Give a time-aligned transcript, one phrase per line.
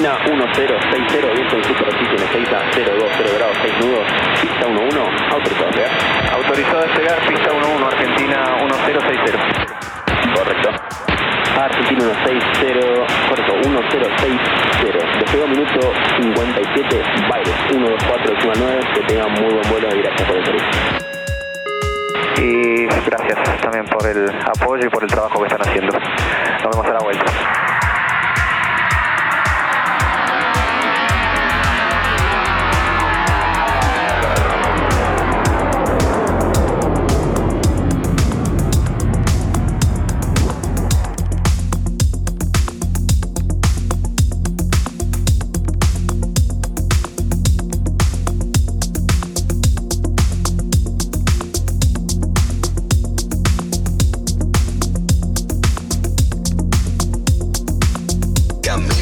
[0.00, 4.06] Argentina 1060, viento en superficie en Ezeiza 020 grados 6 nudos,
[4.40, 4.98] pista 11,
[5.30, 5.92] autorizado a despegar.
[6.32, 9.38] Autorizado a despegar, pista 11, Argentina 1060.
[10.32, 10.70] Correcto.
[11.60, 12.80] Argentina 160,
[13.28, 14.40] correcto, 1060.
[15.18, 20.36] Despegó minuto 57, baile 124 decimal 9, que tengan muy buen vuelo y gracias por
[20.38, 20.70] el servicio.
[22.38, 25.92] Y gracias también por el apoyo y por el trabajo que están haciendo.
[25.92, 27.79] Nos vemos a la vuelta.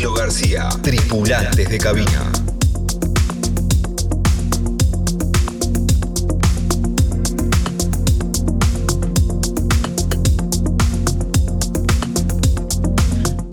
[0.07, 2.33] García, tripulantes de cabina.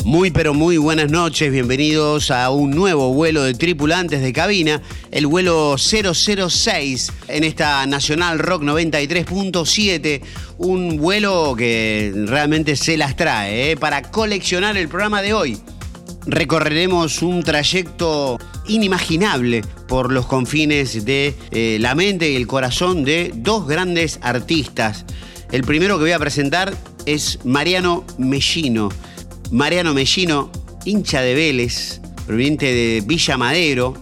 [0.04, 5.26] Muy pero muy buenas noches, bienvenidos a un nuevo vuelo de tripulantes de cabina, el
[5.26, 10.22] vuelo 006 en esta Nacional Rock 93.7,
[10.60, 13.78] un vuelo que realmente se las trae ¿eh?
[13.78, 15.60] para coleccionar el programa de hoy.
[16.28, 23.32] Recorreremos un trayecto inimaginable por los confines de eh, la mente y el corazón de
[23.36, 25.06] dos grandes artistas.
[25.52, 28.90] El primero que voy a presentar es Mariano Mellino.
[29.52, 30.52] Mariano Mellino,
[30.86, 33.94] hincha de Vélez, proveniente de Villa Madero,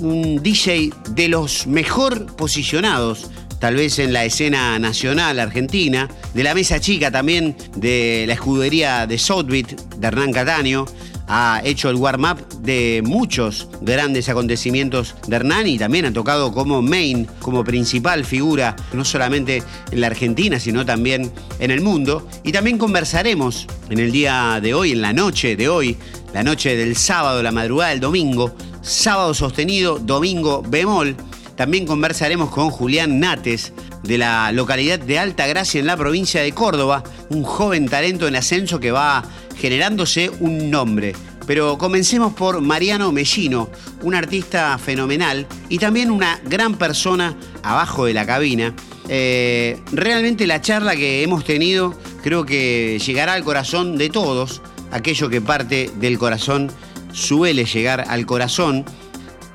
[0.00, 6.54] un DJ de los mejor posicionados, tal vez en la escena nacional argentina, de la
[6.54, 10.86] mesa chica también de la escudería de Southbeat de Hernán Cataño.
[11.28, 16.80] Ha hecho el warm-up de muchos grandes acontecimientos de Hernán y también ha tocado como
[16.80, 22.26] main, como principal figura, no solamente en la Argentina, sino también en el mundo.
[22.44, 25.98] Y también conversaremos en el día de hoy, en la noche de hoy,
[26.32, 31.14] la noche del sábado, la madrugada del domingo, sábado sostenido, domingo bemol.
[31.56, 33.72] También conversaremos con Julián Nates,
[34.02, 38.36] de la localidad de Alta Gracia en la provincia de Córdoba, un joven talento en
[38.36, 39.24] ascenso que va
[39.56, 41.14] generándose un nombre.
[41.46, 43.70] Pero comencemos por Mariano Mellino,
[44.02, 48.74] un artista fenomenal y también una gran persona abajo de la cabina.
[49.08, 54.60] Eh, realmente la charla que hemos tenido creo que llegará al corazón de todos.
[54.90, 56.70] Aquello que parte del corazón
[57.12, 58.84] suele llegar al corazón.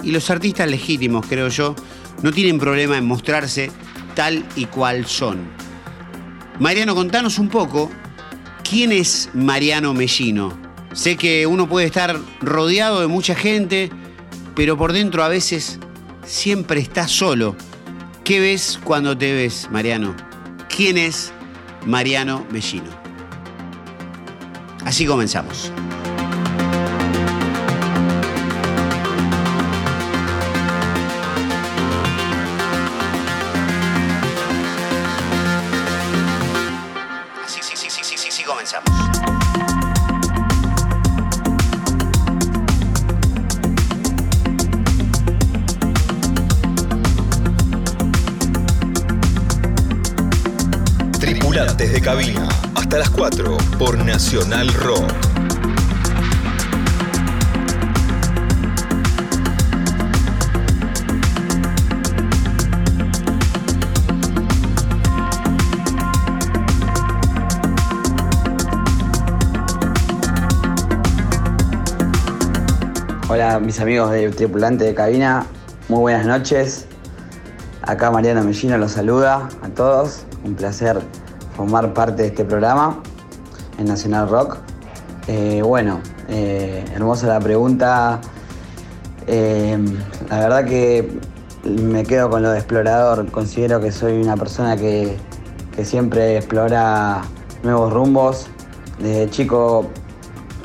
[0.01, 1.75] Y los artistas legítimos, creo yo,
[2.23, 3.71] no tienen problema en mostrarse
[4.15, 5.39] tal y cual son.
[6.59, 7.89] Mariano, contanos un poco
[8.67, 10.57] quién es Mariano Mellino.
[10.93, 13.89] Sé que uno puede estar rodeado de mucha gente,
[14.55, 15.79] pero por dentro a veces
[16.25, 17.55] siempre está solo.
[18.23, 20.15] ¿Qué ves cuando te ves, Mariano?
[20.73, 21.31] ¿Quién es
[21.85, 22.89] Mariano Mellino?
[24.85, 25.71] Así comenzamos.
[53.77, 55.11] Por Nacional Rock.
[73.29, 75.45] Hola mis amigos de Tripulante de Cabina,
[75.89, 76.85] muy buenas noches.
[77.81, 80.25] Acá Mariano Mellino los saluda a todos.
[80.43, 80.99] Un placer
[81.55, 83.01] formar parte de este programa
[83.77, 84.57] en Nacional Rock.
[85.27, 88.19] Eh, bueno, eh, hermosa la pregunta.
[89.27, 89.77] Eh,
[90.29, 91.17] la verdad que
[91.63, 93.29] me quedo con lo de explorador.
[93.31, 95.17] Considero que soy una persona que,
[95.75, 97.21] que siempre explora
[97.63, 98.47] nuevos rumbos.
[98.99, 99.89] Desde chico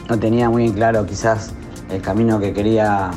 [0.09, 1.53] no tenía muy claro quizás
[1.91, 3.11] el camino que quería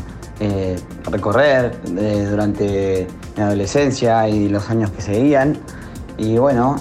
[1.12, 3.06] recorrer durante
[3.38, 5.58] mi adolescencia y los años que seguían.
[6.18, 6.78] Y bueno,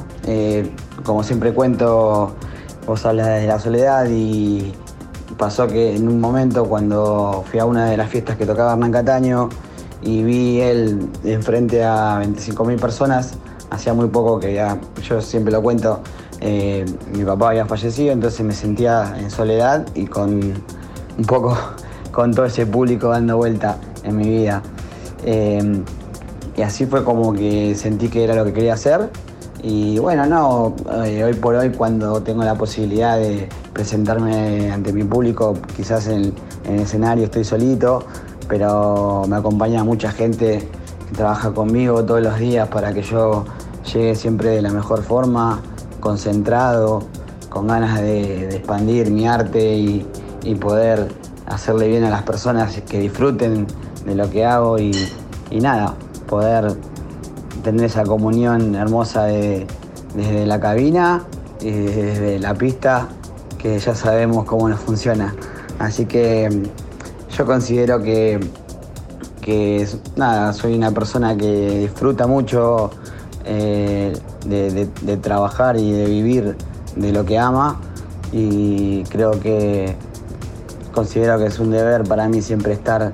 [1.04, 2.36] como siempre cuento,
[2.90, 4.72] vos hablas de la soledad y
[5.38, 8.90] pasó que en un momento cuando fui a una de las fiestas que tocaba Hernán
[8.90, 9.48] Cataño
[10.02, 13.34] y vi él enfrente a 25.000 personas,
[13.70, 16.00] hacía muy poco que ya, yo siempre lo cuento,
[16.40, 20.40] eh, mi papá había fallecido, entonces me sentía en soledad y con
[21.16, 21.56] un poco
[22.10, 24.62] con todo ese público dando vuelta en mi vida.
[25.24, 25.80] Eh,
[26.56, 29.10] y así fue como que sentí que era lo que quería hacer.
[29.62, 30.74] Y bueno, no,
[31.04, 36.32] eh, hoy por hoy cuando tengo la posibilidad de presentarme ante mi público, quizás en,
[36.64, 38.04] el escenario estoy solito,
[38.48, 40.66] pero me acompaña mucha gente
[41.08, 43.44] que trabaja conmigo todos los días para que yo
[43.92, 45.60] llegue siempre de la mejor forma,
[46.00, 47.02] concentrado,
[47.50, 50.06] con ganas de, expandir mi arte y,
[50.42, 51.08] y, poder
[51.46, 53.66] hacerle bien a las personas que disfruten
[54.06, 54.94] de lo que hago y
[55.50, 55.94] nada,
[56.26, 56.76] poder
[57.62, 59.66] tener esa comunión hermosa de,
[60.14, 61.24] desde la cabina
[61.60, 63.08] y desde la pista
[63.58, 65.34] que ya sabemos cómo nos funciona.
[65.78, 66.48] Así que
[67.36, 68.40] yo considero que,
[69.40, 69.86] que
[70.16, 72.90] nada, soy una persona que disfruta mucho
[73.44, 74.12] eh,
[74.46, 76.56] de, trabajar y de vivir
[76.96, 77.80] de lo que ama
[78.32, 79.94] y creo que
[80.92, 83.12] considero que es un deber para mí siempre estar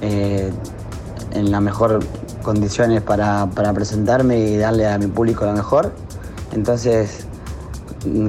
[0.00, 0.52] eh,
[1.32, 2.04] en las mejores
[2.44, 5.92] condiciones para, para presentarme y darle a mi público lo mejor.
[6.52, 7.26] Entonces,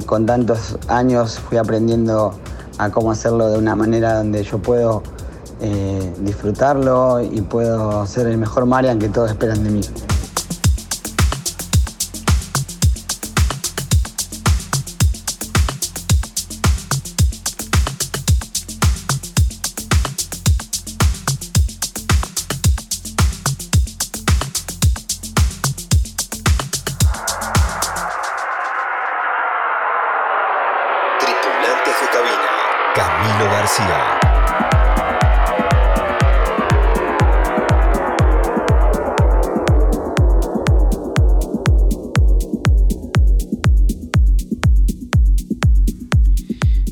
[0.06, 2.34] con tantos años fui aprendiendo
[2.78, 5.02] a cómo hacerlo de una manera donde yo puedo
[5.60, 9.80] eh, disfrutarlo y puedo ser el mejor Marian que todos esperan de mí.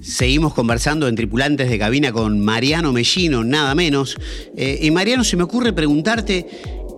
[0.02, 4.16] Seguimos conversando en Tripulantes de Cabina con Mariano Mellino, nada menos.
[4.56, 6.46] Eh, y Mariano, se me ocurre preguntarte,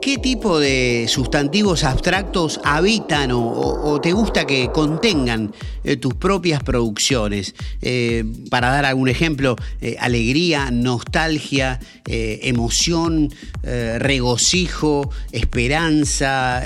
[0.07, 7.57] ¿qué tipo de sustantivos abstractos habitan o, te gusta que contengan eh, tus propias producciones?
[7.83, 16.63] Eh, para dar algún ejemplo, eh, alegría, nostalgia, emoción, regocijo, esperanza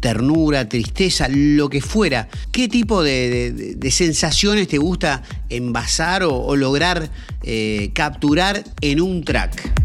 [0.00, 2.26] ternura, tristeza, lo que fuera.
[2.52, 7.10] ¿Qué tipo de, sensaciones te gusta envasar o, lograr
[7.92, 9.79] capturar en un track?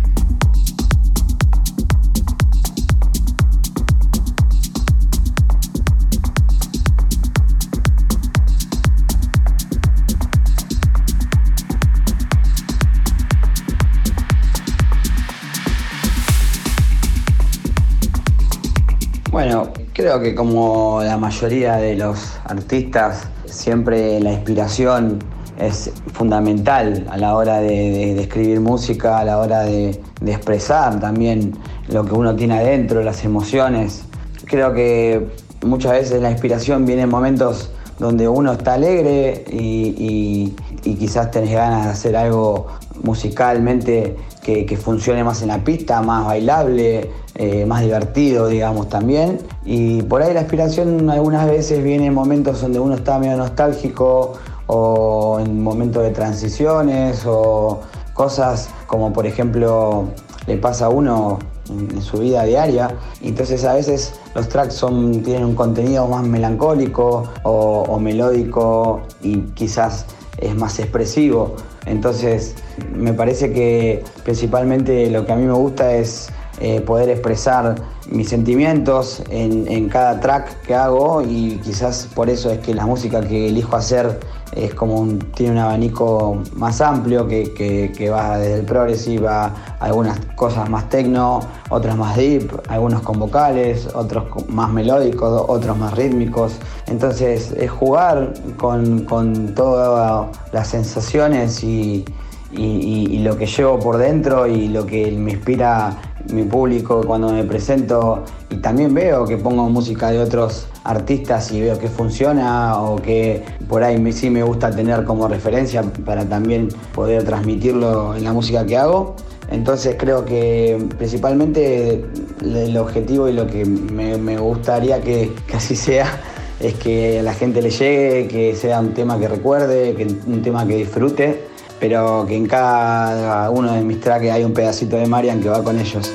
[20.15, 25.19] Creo que como la mayoría de los artistas, siempre la inspiración
[25.59, 31.53] es fundamental a la hora de, escribir música, a la hora de, expresar también
[31.89, 34.03] lo que uno tiene adentro, las emociones.
[34.45, 35.27] Creo que
[35.65, 40.53] muchas veces la inspiración viene en momentos donde uno está alegre y,
[40.83, 42.67] y quizás tenés ganas de hacer algo
[43.05, 49.39] musicalmente que, funcione más en la pista, más bailable, eh, más divertido, digamos, también.
[49.63, 54.33] Y por ahí la inspiración algunas veces viene en momentos donde uno está medio nostálgico
[54.67, 57.81] o en momentos de transiciones o
[58.13, 60.05] cosas como por ejemplo
[60.47, 61.37] le pasa a uno
[61.69, 62.95] en, su vida diaria.
[63.21, 70.05] Entonces a veces los tracks son, tienen un contenido más melancólico o melódico y quizás
[70.37, 71.55] es más expresivo.
[71.85, 72.55] Entonces
[72.93, 77.75] me parece que principalmente lo que a mí me gusta es eh, poder expresar
[78.09, 83.21] mis sentimientos en, cada track que hago y quizás por eso es que la música
[83.21, 84.19] que elijo hacer
[84.53, 89.53] es como un, tiene un abanico más amplio que, que, va desde el progressive a
[89.79, 95.93] algunas cosas más techno, otras más deep, algunos con vocales, otros más melódicos, otros más
[95.95, 96.53] rítmicos.
[96.87, 102.05] Entonces es jugar con, con todas las sensaciones y,
[102.51, 105.97] y, lo que llevo por dentro y lo que me inspira
[106.31, 111.61] mi público cuando me presento y también veo que pongo música de otros artistas y
[111.61, 116.69] veo que funciona o que por ahí sí me gusta tener como referencia para también
[116.93, 119.15] poder transmitirlo en la música que hago.
[119.49, 122.03] Entonces creo que principalmente
[122.41, 126.19] el objetivo y lo que me, me gustaría que, que, así sea
[126.59, 130.41] es que a la gente le llegue, que sea un tema que recuerde, que un
[130.41, 135.05] tema que disfrute pero que en cada uno de mis tracks hay un pedacito de
[135.07, 136.11] Marian que va con ellos.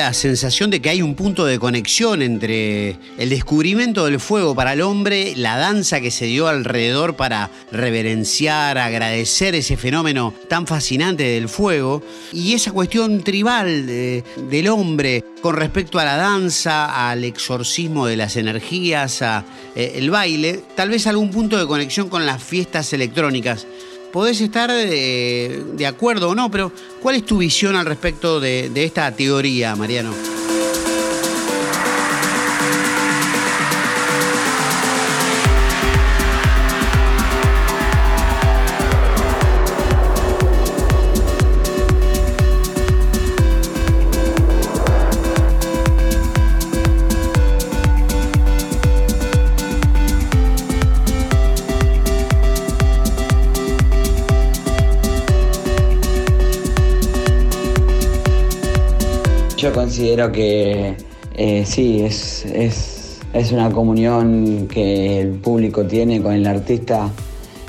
[0.00, 4.72] La sensación de que hay un punto de conexión entre el descubrimiento del fuego para
[4.72, 11.24] el hombre, la danza que se dio alrededor para reverenciar, agradecer ese fenómeno tan fascinante
[11.24, 12.02] del fuego,
[12.32, 18.36] y esa cuestión tribal del hombre con respecto a la danza, al exorcismo de las
[18.36, 19.44] energías, a
[19.76, 23.66] eh, el baile, tal vez algún punto de conexión con las fiestas electrónicas
[24.12, 28.70] podés estar de, de, acuerdo o no, pero ¿cuál es tu visión al respecto de
[28.84, 30.39] esta teoría, Mariano?
[59.74, 60.96] Considero que
[61.36, 67.10] eh, sí, es, es, una comunión que el público tiene con el artista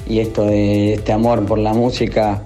[0.07, 2.43] y esto de este amor por la música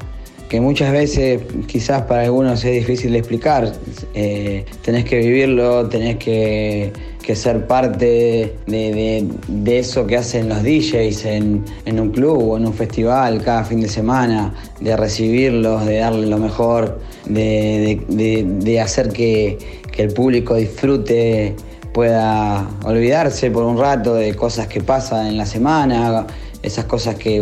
[0.50, 3.72] que muchas veces quizás para algunos es difícil de explicar.
[4.14, 6.92] Eh, tenés que vivirlo, tenés que,
[7.34, 9.26] ser parte de,
[9.66, 13.82] eso que hacen los DJs en, en, un club o en un festival cada fin
[13.82, 19.58] de semana, de recibirlos, de darle lo mejor de, hacer que,
[19.98, 21.56] el público disfrute,
[21.94, 26.28] pueda olvidarse por un rato de cosas que pasan en la semana,
[26.62, 27.42] esas cosas que,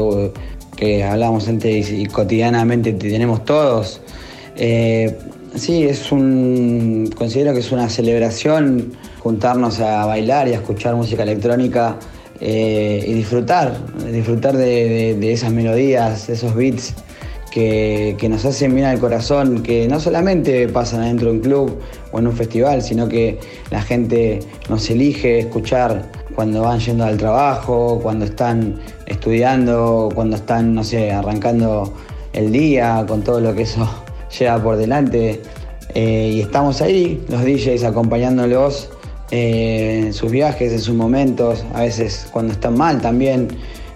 [0.75, 4.01] que hablamos antes y cotidianamente tenemos todos.
[4.55, 5.17] Eh,
[5.55, 7.09] sí, es un.
[7.17, 11.95] considero que es una celebración juntarnos a bailar y a escuchar música electrónica
[12.41, 13.73] eh, y disfrutar,
[14.11, 16.93] disfrutar de, esas melodías, esos beats
[17.49, 21.79] que, nos hacen bien al corazón, que no solamente pasan adentro de un club
[22.11, 23.39] o en un festival, sino que
[23.71, 24.39] la gente
[24.69, 31.11] nos elige escuchar cuando van yendo al trabajo, cuando están estudiando, cuando están, no sé,
[31.11, 31.93] arrancando
[32.33, 33.87] el día, con todo lo que eso
[34.37, 35.41] lleva por delante.
[35.95, 38.89] Eh, y estamos ahí, los DJs acompañándolos
[39.31, 43.47] eh, en sus viajes, en sus momentos, a veces cuando están mal también.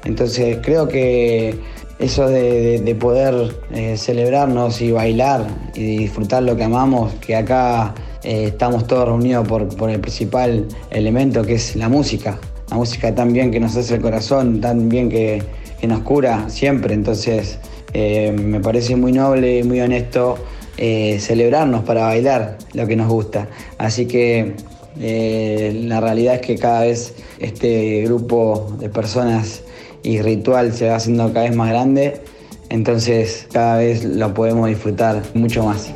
[0.05, 1.59] Entonces creo que
[1.99, 7.93] eso de, poder eh, celebrarnos y bailar y disfrutar lo que amamos, que acá
[8.23, 12.39] eh, estamos todos reunidos por, el principal elemento que es la música.
[12.71, 15.43] La música tan bien que nos hace el corazón, tan bien que,
[15.87, 16.95] nos cura siempre.
[16.95, 17.59] Entonces
[17.93, 20.37] me parece muy noble y muy honesto
[20.75, 23.47] celebrarnos para bailar lo que nos gusta.
[23.77, 24.55] Así que
[24.99, 29.61] la realidad es que cada vez este grupo de personas
[30.03, 32.21] y ritual se va haciendo cada vez más grande,
[32.69, 35.91] entonces cada vez lo podemos disfrutar mucho más.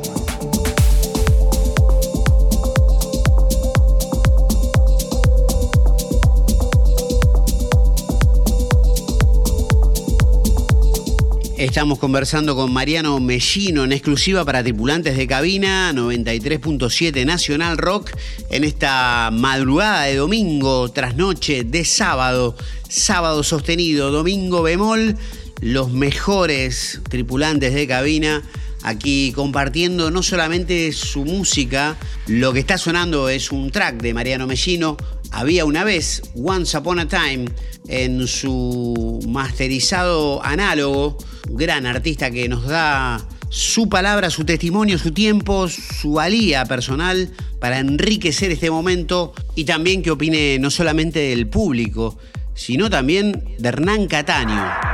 [11.62, 18.10] Estamos conversando con Mariano Mellino en exclusiva para tripulantes de cabina 93.7 Nacional Rock
[18.50, 22.56] en esta madrugada de domingo, trasnoche de sábado,
[22.88, 25.16] sábado sostenido, domingo bemol,
[25.60, 28.42] los mejores tripulantes de cabina
[28.82, 34.48] aquí compartiendo no solamente su música, lo que está sonando es un track de Mariano
[34.48, 34.96] Mellino,
[35.32, 37.46] había una vez, Once Upon a Time,
[37.88, 41.18] en su masterizado análogo,
[41.50, 47.80] gran artista que nos da su palabra, su testimonio, su tiempo, su valía personal para
[47.80, 52.18] enriquecer este momento y también que opine no solamente del público,
[52.54, 54.91] sino también de Hernán Cataño.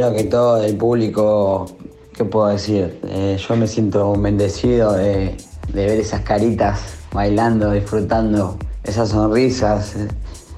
[0.00, 1.66] Primero que todo, el público,
[2.14, 2.98] ¿qué puedo decir?
[3.06, 5.36] Eh, yo me siento bendecido de,
[5.74, 6.80] ver esas caritas
[7.12, 10.08] bailando, disfrutando, esas sonrisas, eh,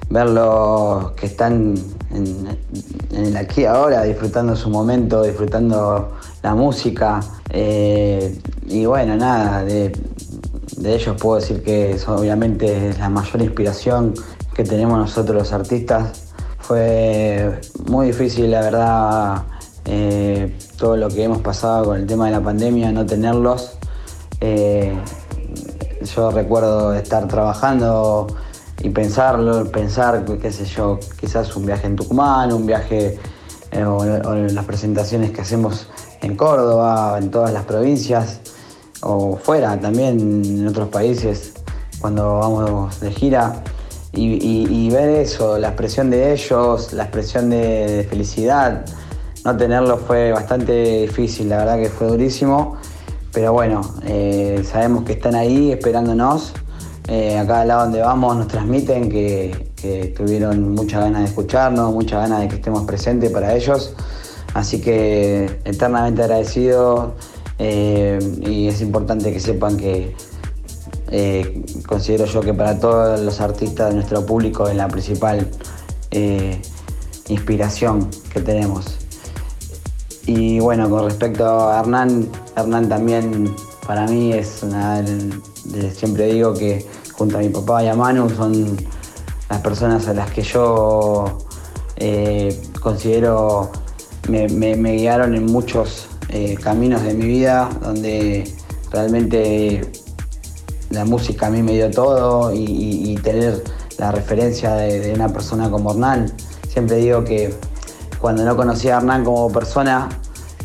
[0.09, 1.75] verlos que están
[2.11, 2.57] en,
[3.11, 7.19] el aquí ahora, disfrutando su momento, disfrutando la música.
[7.49, 9.91] Eh, y bueno, nada, de,
[10.85, 14.13] ellos puedo decir que es obviamente la mayor inspiración
[14.53, 16.22] que tenemos nosotros los artistas
[16.63, 19.43] fue muy difícil, la verdad,
[19.85, 23.77] eh, todo lo que hemos pasado con el tema de la pandemia, no tenerlos.
[24.39, 24.97] Eh,
[26.15, 28.27] yo recuerdo estar trabajando
[28.81, 33.19] y pensarlo, pensar, qué sé yo, quizás un viaje en Tucumán, un viaje
[33.71, 35.89] eh, o, o las presentaciones que hacemos
[36.21, 38.39] en Córdoba, en todas las provincias
[39.01, 41.53] o fuera también en otros países
[41.99, 43.63] cuando vamos de gira
[44.15, 48.85] y, ver eso, la expresión de ellos, la expresión de, felicidad,
[49.43, 52.77] no tenerlo fue bastante difícil, la verdad que fue durísimo,
[53.31, 56.53] pero bueno, eh, sabemos que están ahí esperándonos,
[57.07, 61.91] eh, a cada lado donde vamos nos transmiten que, que tuvieron muchas ganas de escucharnos,
[61.91, 63.93] muchas ganas de que estemos presentes para ellos,
[64.53, 67.15] así que eternamente agradecido
[67.59, 70.15] eh, y es importante que sepan que
[71.15, 75.47] eh, considero yo que para todos los artistas de nuestro público es la principal
[76.09, 76.59] eh,
[77.27, 78.97] inspiración que tenemos.
[80.25, 83.53] Y bueno, con respecto a Hernán, Hernán también
[83.85, 85.03] para mí es una,
[85.93, 86.83] siempre digo que
[87.15, 88.75] junto a mi papá y a Manu son
[89.51, 91.37] las personas a las que yo
[91.97, 93.69] eh, considero
[94.29, 96.07] me, me- guiaron en muchos
[96.63, 98.51] caminos de mi vida donde
[98.91, 99.81] realmente
[100.93, 103.63] la música a mí me dio todo y, tener
[103.97, 106.31] la referencia de, una persona como Hernán.
[106.67, 107.53] Siempre digo que
[108.19, 110.09] cuando no conocía a Hernán como persona,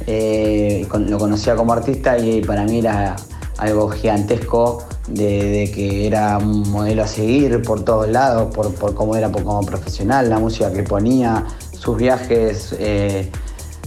[0.06, 3.16] eh, lo conocía como artista y para mí era
[3.58, 9.16] algo gigantesco de, que era un modelo a seguir por todos lados, por, por cómo
[9.16, 13.30] era como profesional, la música que ponía, sus viajes, eh,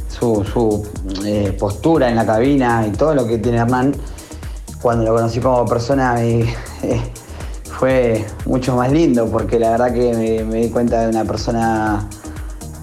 [0.08, 0.86] su, su,
[1.26, 3.96] eh, postura en la cabina y todo lo que tiene Hernán
[4.82, 6.46] cuando lo conocí como persona eh,
[7.80, 12.08] fue mucho más lindo porque la verdad que me, di cuenta de una persona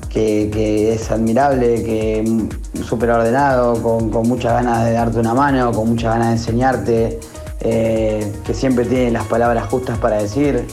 [0.08, 2.48] que, es admirable, que
[2.82, 7.20] súper ordenado, con, muchas ganas de darte una mano, con muchas ganas de enseñarte,
[7.60, 10.66] eh, que siempre tiene las palabras justas para decir.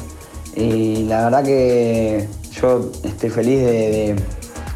[0.55, 2.27] Y la verdad que
[2.59, 4.15] yo estoy feliz de,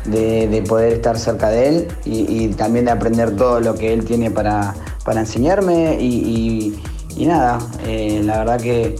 [0.05, 3.91] de- de- de poder estar cerca de él y también de aprender todo lo que
[3.93, 5.97] él tiene para, para enseñarme.
[6.01, 6.77] Y,
[7.25, 8.95] nada, eh, la verdad que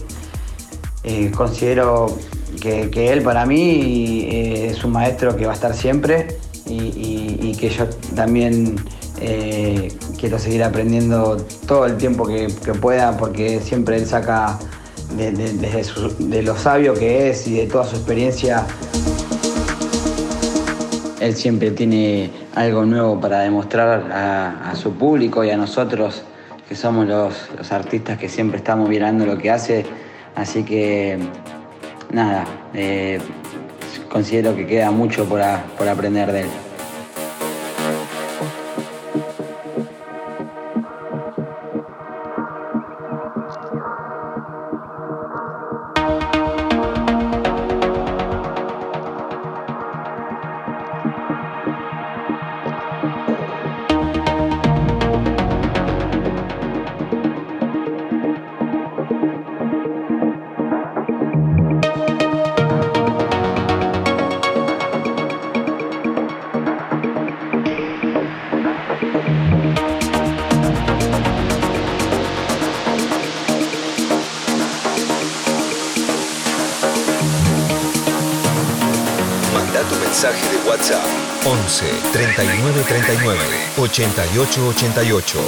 [1.04, 2.16] eh, considero
[2.60, 7.68] que, él para mí eh, es un maestro que va a estar siempre y, que
[7.70, 8.76] yo también
[10.18, 11.36] quiero seguir aprendiendo
[11.66, 12.48] todo el tiempo que,
[12.80, 14.58] pueda porque siempre él saca
[15.16, 18.66] de, de- desde su- de lo sabio que es y de toda su experiencia.
[21.20, 26.22] Él siempre tiene algo nuevo para demostrar a, su público y a nosotros,
[26.68, 29.84] que somos los, artistas que siempre estamos mirando lo que hace.
[30.34, 31.18] Así que,
[32.12, 33.20] nada, eh,
[34.10, 35.40] considero que queda mucho por,
[35.76, 36.69] por aprender de él.
[83.80, 85.38] 39 88 88.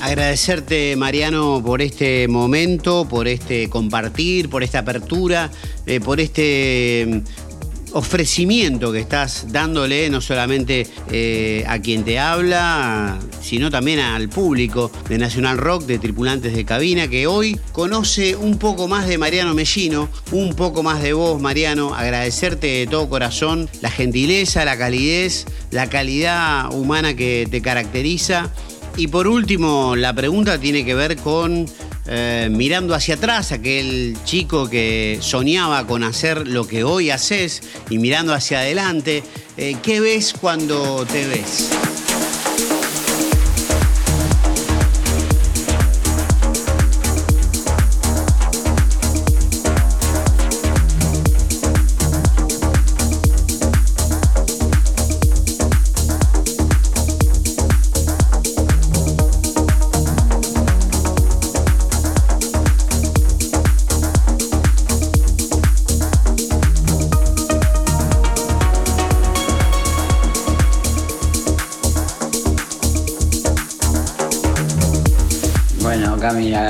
[0.00, 5.50] Agradecerte, Mariano, por este momento, por este compartir, por esta apertura,
[5.86, 7.22] eh, por este
[7.92, 14.90] ofrecimiento que estás dándole no solamente eh, a quien te habla, sino también al público
[15.08, 19.54] de Nacional Rock, de tripulantes de cabina, que hoy conoce un poco más de Mariano
[19.54, 21.94] Mellino, un poco más de vos, Mariano.
[21.94, 28.50] Agradecerte de todo corazón la gentileza, la calidez, la calidad humana que te caracteriza.
[28.96, 31.66] Y por último, la pregunta tiene que ver con
[32.06, 37.98] eh, mirando hacia atrás, aquel chico que soñaba con hacer lo que hoy haces y
[37.98, 39.22] mirando hacia adelante,
[39.56, 42.01] eh, ¿qué ves cuando te ves?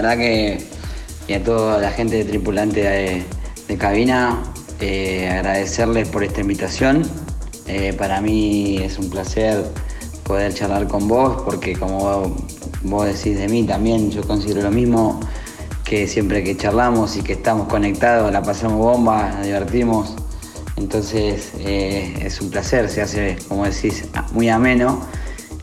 [0.02, 0.58] Verdad que
[1.28, 2.82] y a toda la gente de tripulante
[3.68, 4.42] de, cabina,
[4.80, 7.02] eh, agradecerles por esta invitación.
[7.68, 9.64] Eh, para mí es un placer
[10.24, 12.36] poder charlar con vos, porque como
[12.82, 15.20] vos decís de mí también, yo considero lo mismo,
[15.84, 20.16] que siempre que charlamos y que estamos conectados, la pasamos bomba, nos divertimos.
[20.76, 25.00] Entonces eh, es un placer, se hace, como decís, muy ameno.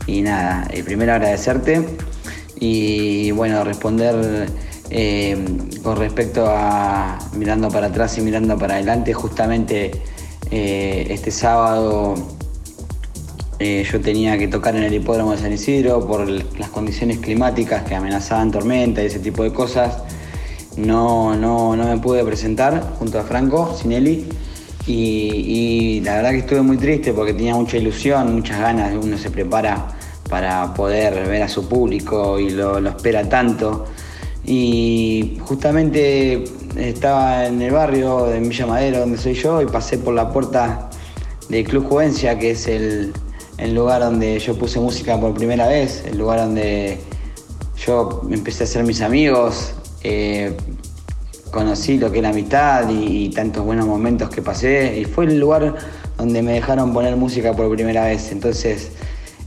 [0.06, 1.84] Y nada, primero agradecerte
[2.60, 4.48] y bueno, responder
[4.90, 5.36] eh,
[5.82, 9.90] con respecto a mirando para atrás y mirando para adelante, justamente
[10.50, 12.14] eh, este sábado
[13.58, 17.84] eh, yo tenía que tocar en el hipódromo de San Isidro por las condiciones climáticas
[17.84, 19.98] que amenazaban tormenta y ese tipo de cosas.
[20.76, 24.26] No, no, no me pude presentar junto a Franco Sinelli
[24.86, 29.30] y, la verdad que estuve muy triste porque tenía mucha ilusión, muchas ganas, uno se
[29.30, 29.94] prepara
[30.30, 33.86] para poder ver a su público y lo espera tanto
[34.44, 36.44] y justamente
[36.76, 40.90] estaba en el barrio de Villa Madero, donde soy yo, y pasé por la puerta
[41.48, 43.12] del Club Juvencia, que es el,
[43.74, 46.98] lugar donde yo puse música por primera vez, el lugar donde
[47.76, 50.56] yo empecé a hacer mis amigos, eh,
[51.50, 55.38] conocí lo que es la amistad y, tantos buenos momentos que pasé, y fue el
[55.38, 55.76] lugar
[56.16, 58.32] donde me dejaron poner música por primera vez.
[58.32, 58.92] Entonces,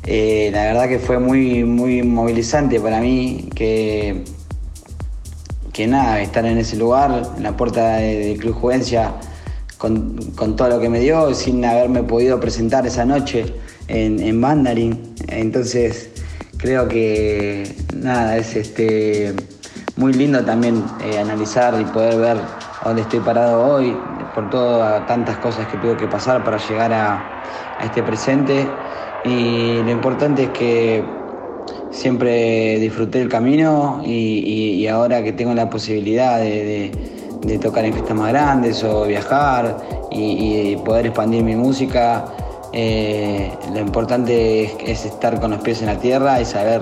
[0.06, 4.24] eh, la verdad que fue muy, muy movilizante para mí que
[5.74, 9.16] que nada, estar en ese lugar, en la puerta del Club Juvencia,
[9.80, 10.16] con,
[10.56, 13.54] todo lo que me dio, sin haberme podido presentar esa noche
[13.88, 15.16] en, en Mandarin.
[15.28, 16.12] Entonces,
[16.58, 19.34] creo que nada, es este,
[19.98, 22.38] muy lindo también eh, analizar y poder ver
[22.86, 23.98] dónde estoy parado hoy,
[24.36, 27.42] por todas tantas cosas que tuve que pasar para llegar a,
[27.80, 28.70] a este presente.
[29.26, 31.04] Y lo importante es que
[31.92, 36.92] siempre disfruté el camino y, ahora que tengo la posibilidad de,
[37.62, 39.78] tocar en fiestas más grandes o viajar
[40.12, 42.26] y, poder expandir mi música,
[42.74, 46.82] eh, lo importante es, estar con los pies en la tierra y saber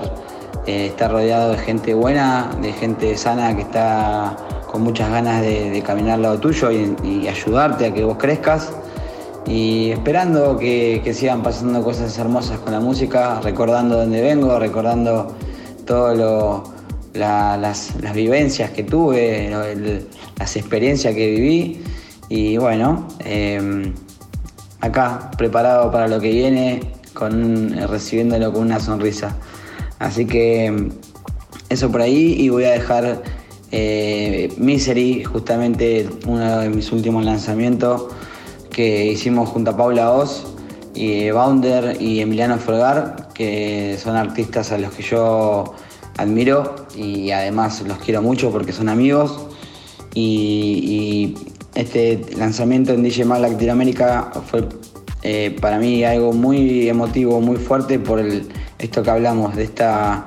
[0.66, 5.82] eh, estar rodeado de gente buena, de gente sana que está con muchas ganas de,
[5.86, 8.72] caminar al lado tuyo y ayudarte a que vos crezcas
[9.52, 15.36] y esperando que, sigan pasando cosas hermosas con la música, recordando dónde vengo, recordando
[15.84, 16.16] todas
[17.12, 19.50] las, vivencias que tuve,
[20.38, 21.82] las experiencias que viví
[22.30, 23.92] y bueno, em,
[24.80, 26.80] acá preparado para lo que viene,
[27.12, 29.36] con, recibiéndolo con una sonrisa.
[29.98, 30.92] Así que em,
[31.68, 33.22] eso por ahí y voy a dejar
[33.70, 38.04] eh, Misery, justamente uno de mis últimos lanzamientos
[38.72, 40.44] que hicimos junto a Paula Oz
[40.94, 45.74] y Bounder y Emiliano Fregar, que son artistas a los que yo
[46.16, 49.46] admiro y además los quiero mucho porque son amigos.
[50.14, 51.34] Y,
[51.74, 54.68] este lanzamiento en DJ Mag Latinoamérica fue
[55.22, 58.22] eh, para mí algo muy emotivo, muy fuerte por
[58.78, 60.26] esto que hablamos, de esta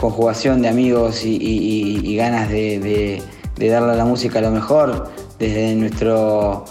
[0.00, 3.22] conjugación de amigos y, ganas de,
[3.56, 6.64] de darle a la música lo mejor desde nuestro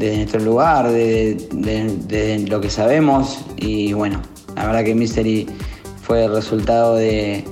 [0.00, 4.22] de nuestro lugar, de, lo que sabemos y bueno,
[4.56, 5.46] la verdad que Mystery
[6.02, 7.44] fue el resultado de,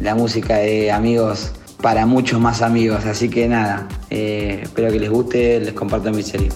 [0.00, 5.10] la música de amigos para muchos más amigos, así que nada, eh, espero que les
[5.10, 6.48] guste, les comparto Mystery.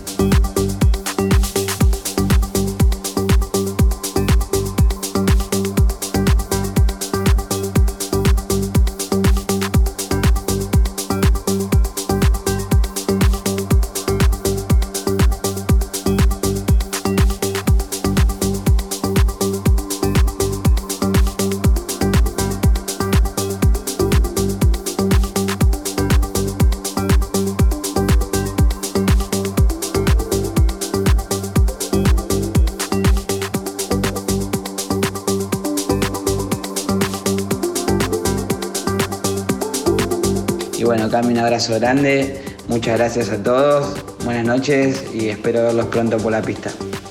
[40.84, 46.40] Un abrazo grande, muchas gracias a todos, buenas noches y espero verlos pronto por la
[46.40, 46.70] pista.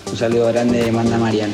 [0.10, 1.54] Un saludo grande de Manda Mariano.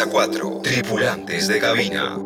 [0.00, 0.60] a 4.
[0.62, 2.16] Tripulantes de cabina.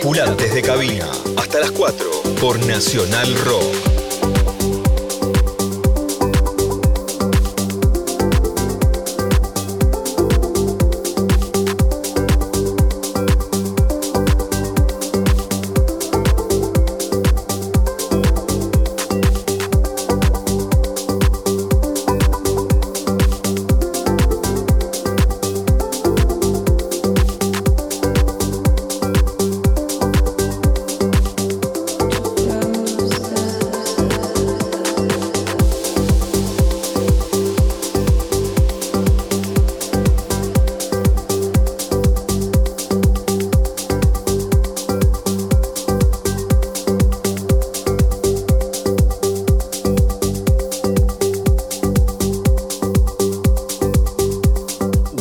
[0.00, 1.10] Tripulantes de cabina.
[1.36, 3.99] Hasta las 4 por Nacional Rock.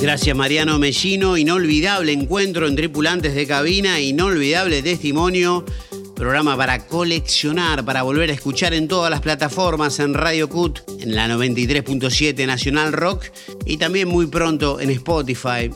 [0.02, 5.66] Gracias Mariano Mellino, inolvidable encuentro en tripulantes de cabina, inolvidable testimonio,
[6.16, 11.16] programa para coleccionar, para volver a escuchar en todas las plataformas, en Radio Cut, en
[11.16, 13.26] la 93.7 Nacional Rock
[13.66, 15.70] y también muy pronto en Spotify,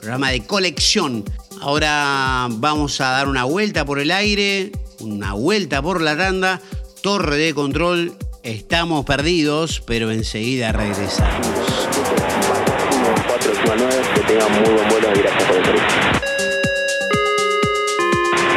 [0.00, 1.22] programa de colección.
[1.60, 6.62] Ahora vamos a dar una vuelta por el aire, una vuelta por la tanda,
[7.02, 11.67] torre de control, estamos perdidos, pero enseguida regresamos.
[14.28, 15.88] 4 que tengan muy buen vuelo y gracias por el servicio.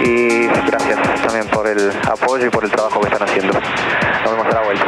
[0.04, 3.54] Y gracias también por el apoyo y por el trabajo que están haciendo.
[3.54, 4.86] Nos vemos a la vuelta.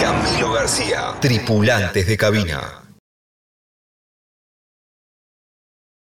[0.00, 1.14] Camilo García.
[1.20, 2.87] Tripulantes de cabina.